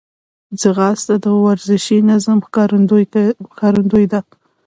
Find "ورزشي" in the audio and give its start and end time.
1.45-1.97